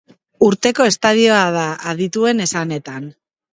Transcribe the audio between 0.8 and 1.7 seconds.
estadioa da,